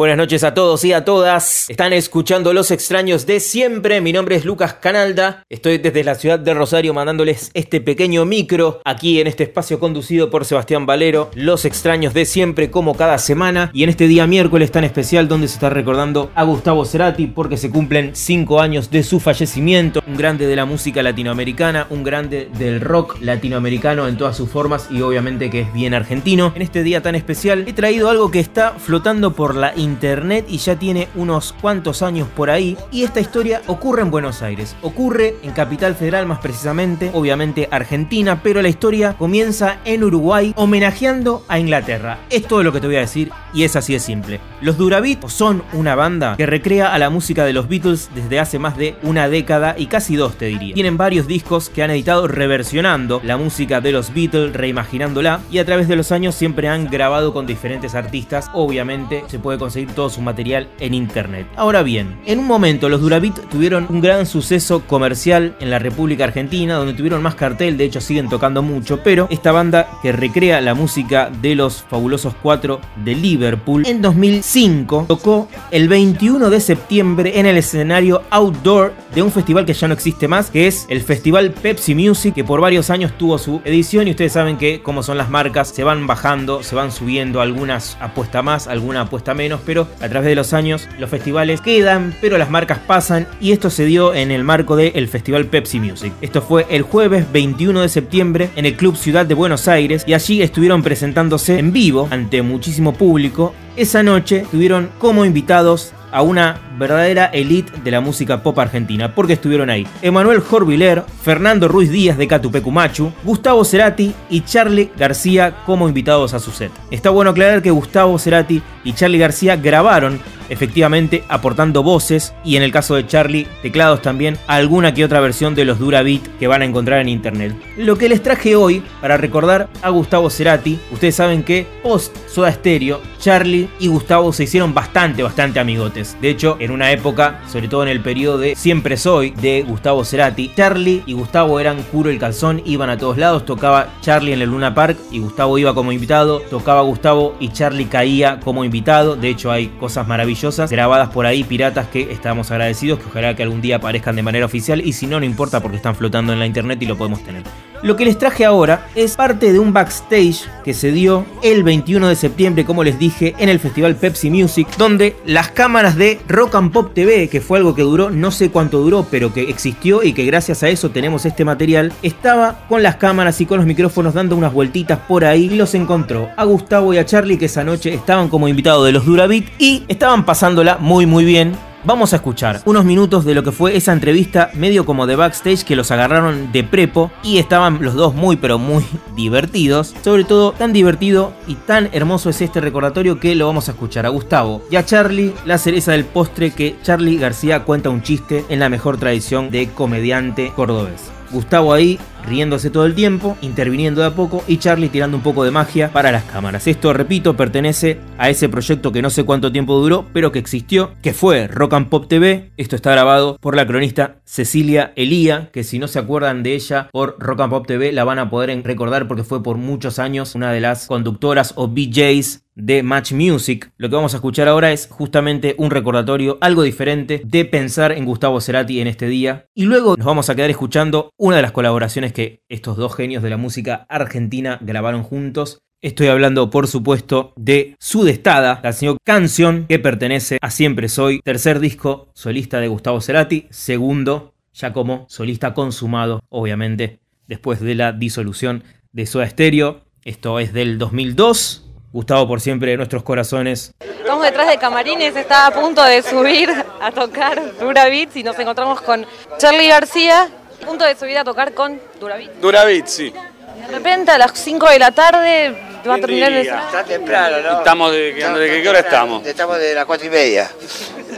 [0.00, 1.68] Buenas noches a todos y a todas.
[1.68, 4.00] Están escuchando Los extraños de siempre.
[4.00, 5.44] Mi nombre es Lucas Canalda.
[5.50, 10.30] Estoy desde la ciudad de Rosario mandándoles este pequeño micro aquí en este espacio conducido
[10.30, 11.30] por Sebastián Valero.
[11.34, 13.70] Los extraños de siempre como cada semana.
[13.74, 17.58] Y en este día miércoles tan especial donde se está recordando a Gustavo Cerati porque
[17.58, 20.02] se cumplen 5 años de su fallecimiento.
[20.06, 24.88] Un grande de la música latinoamericana, un grande del rock latinoamericano en todas sus formas
[24.90, 26.54] y obviamente que es bien argentino.
[26.56, 30.58] En este día tan especial he traído algo que está flotando por la internet y
[30.58, 32.76] ya tiene unos cuantos años por ahí.
[32.90, 38.40] Y esta historia ocurre en Buenos Aires, ocurre en Capital Federal más precisamente, obviamente Argentina,
[38.42, 42.18] pero la historia comienza en Uruguay homenajeando a Inglaterra.
[42.30, 44.40] Es todo lo que te voy a decir y es así de simple.
[44.60, 48.58] Los Durabit son una banda que recrea a la música de los Beatles desde hace
[48.58, 50.74] más de una década y casi dos te diría.
[50.74, 55.64] Tienen varios discos que han editado reversionando la música de los Beatles, reimaginándola y a
[55.64, 58.50] través de los años siempre han grabado con diferentes artistas.
[58.52, 61.46] Obviamente se puede conseguir todo su material en internet.
[61.56, 66.24] Ahora bien, en un momento los Durabit tuvieron un gran suceso comercial en la República
[66.24, 70.60] Argentina, donde tuvieron más cartel, de hecho siguen tocando mucho, pero esta banda que recrea
[70.60, 77.38] la música de los fabulosos cuatro de Liverpool, en 2005 tocó el 21 de septiembre
[77.38, 81.00] en el escenario outdoor de un festival que ya no existe más, que es el
[81.00, 85.02] Festival Pepsi Music, que por varios años tuvo su edición y ustedes saben que como
[85.02, 89.59] son las marcas, se van bajando, se van subiendo, algunas apuesta más, alguna apuesta menos,
[89.64, 93.70] pero a través de los años los festivales quedan, pero las marcas pasan y esto
[93.70, 96.12] se dio en el marco del Festival Pepsi Music.
[96.20, 100.14] Esto fue el jueves 21 de septiembre en el Club Ciudad de Buenos Aires y
[100.14, 103.54] allí estuvieron presentándose en vivo ante muchísimo público.
[103.76, 109.34] Esa noche tuvieron como invitados a una verdadera elite de la música pop argentina, porque
[109.34, 115.86] estuvieron ahí Emanuel Jorviler, Fernando Ruiz Díaz de Catupecumachu, Gustavo Cerati y Charlie García como
[115.86, 116.72] invitados a su set.
[116.90, 120.20] Está bueno aclarar que Gustavo Cerati y Charlie García grabaron
[120.50, 125.54] efectivamente aportando voces y en el caso de Charlie teclados también alguna que otra versión
[125.54, 127.54] de los Dura Beat que van a encontrar en internet.
[127.76, 132.52] Lo que les traje hoy para recordar a Gustavo Cerati, ustedes saben que post Soda
[132.52, 136.16] Stereo, Charlie y Gustavo se hicieron bastante, bastante amigotes.
[136.20, 140.04] De hecho, en una época, sobre todo en el periodo de Siempre Soy de Gustavo
[140.04, 144.42] Cerati, Charlie y Gustavo eran curo el calzón, iban a todos lados, tocaba Charlie en
[144.42, 149.16] el Luna Park y Gustavo iba como invitado, tocaba Gustavo y Charlie caía como invitado.
[149.16, 153.42] De hecho, hay cosas maravillosas grabadas por ahí, piratas que estamos agradecidos, que ojalá que
[153.42, 156.38] algún día aparezcan de manera oficial y si no, no importa porque están flotando en
[156.38, 157.42] la internet y lo podemos tener.
[157.82, 162.08] Lo que les traje ahora es parte de un backstage que se dio el 21
[162.08, 166.56] de septiembre, como les dije, en el Festival Pepsi Music, donde las cámaras de Rock
[166.68, 170.12] Pop TV, que fue algo que duró, no sé cuánto duró, pero que existió y
[170.12, 174.12] que gracias a eso tenemos este material, estaba con las cámaras y con los micrófonos
[174.12, 175.48] dando unas vueltitas por ahí.
[175.50, 178.92] Y los encontró a Gustavo y a Charlie que esa noche estaban como invitados de
[178.92, 183.42] los Durabit y estaban pasándola muy muy bien Vamos a escuchar unos minutos de lo
[183.42, 187.78] que fue esa entrevista medio como de backstage que los agarraron de prepo y estaban
[187.80, 188.84] los dos muy pero muy
[189.16, 189.94] divertidos.
[190.04, 194.04] Sobre todo tan divertido y tan hermoso es este recordatorio que lo vamos a escuchar
[194.04, 198.44] a Gustavo y a Charlie, la cereza del postre que Charlie García cuenta un chiste
[198.50, 201.10] en la mejor tradición de comediante cordobés.
[201.30, 205.44] Gustavo ahí riéndose todo el tiempo, interviniendo de a poco y Charlie tirando un poco
[205.44, 206.66] de magia para las cámaras.
[206.66, 210.92] Esto, repito, pertenece a ese proyecto que no sé cuánto tiempo duró, pero que existió,
[211.02, 212.50] que fue Rock and Pop TV.
[212.56, 216.88] Esto está grabado por la cronista Cecilia Elía, que si no se acuerdan de ella
[216.92, 220.34] por Rock and Pop TV la van a poder recordar porque fue por muchos años
[220.34, 223.72] una de las conductoras o BJs de Match Music.
[223.76, 228.04] Lo que vamos a escuchar ahora es justamente un recordatorio, algo diferente de pensar en
[228.04, 229.46] Gustavo Cerati en este día.
[229.54, 233.22] Y luego nos vamos a quedar escuchando una de las colaboraciones que estos dos genios
[233.22, 235.60] de la música argentina grabaron juntos.
[235.82, 241.58] Estoy hablando, por supuesto, de Sudestada, la señora canción que pertenece a Siempre Soy, tercer
[241.58, 248.64] disco solista de Gustavo Cerati, segundo ya como solista consumado, obviamente, después de la disolución
[248.92, 249.80] de Soda Stereo.
[250.04, 251.66] Esto es del 2002.
[251.92, 253.72] Gustavo por siempre de nuestros corazones.
[253.80, 256.48] Estamos detrás de camarines, está a punto de subir
[256.80, 259.04] a tocar Dura Beats y nos encontramos con
[259.38, 260.28] Charlie García,
[260.60, 262.40] punto de subir a tocar con Dura Beats.
[262.40, 263.10] Dura Beats, sí.
[263.10, 265.56] De repente a las 5 de la tarde
[265.88, 266.46] va a terminar el...
[266.46, 267.58] Está temprano, ¿no?
[267.58, 269.26] Estamos de, de, de, qué hora estamos?
[269.26, 270.50] Estamos de las 4 y media.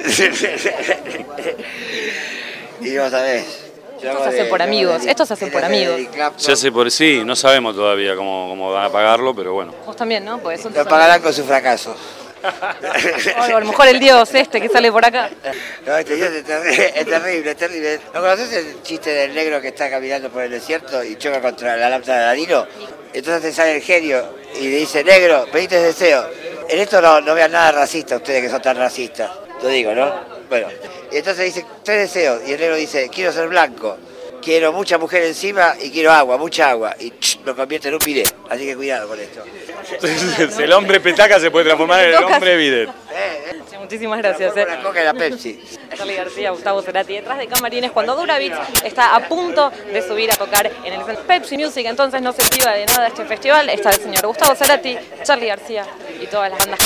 [2.81, 3.63] y vos sabés.
[4.03, 6.01] Esto se hace por amigos, esto se hace por amigos.
[6.37, 9.73] Se hace por sí, no sabemos todavía cómo, cómo van a pagarlo, pero bueno.
[9.87, 10.39] Vos también, ¿no?
[10.39, 11.95] Pues Lo pagarán con su fracaso.
[12.43, 15.31] A lo mejor el dios este que sale por acá.
[15.87, 18.01] No, este dios es terrible, es terrible, es terrible.
[18.13, 21.77] ¿No conoces el chiste del negro que está caminando por el desierto y choca contra
[21.77, 22.67] la lámpara de Danilo?
[23.13, 26.27] Entonces te sale el genio y le dice, negro, pediste deseo.
[26.69, 29.31] En esto no, no vean nada racista ustedes que son tan racistas.
[29.63, 30.13] Lo digo, ¿no?
[30.49, 30.69] Bueno,
[31.11, 32.41] y entonces dice, tres deseos.
[32.47, 33.97] Y el negro dice, quiero ser blanco,
[34.43, 36.95] quiero mucha mujer encima y quiero agua, mucha agua.
[36.99, 38.35] Y ch, lo convierte en un bidet.
[38.51, 39.43] Así que cuidado con esto.
[40.63, 42.89] el hombre petaca se puede transformar en el hombre bidet.
[42.89, 44.57] Eh, eh, Muchísimas gracias.
[44.57, 44.67] eh.
[44.67, 45.61] la coca y la Pepsi.
[45.97, 48.55] Charlie García, Gustavo Cerati, detrás de camarines, cuando Duravitz
[48.85, 51.03] está a punto de subir a tocar en el.
[51.27, 53.69] Pepsi Music, entonces no se priva de nada este festival.
[53.69, 55.85] Está el señor Gustavo Cerati, Charlie García
[56.21, 56.83] y todas las bandas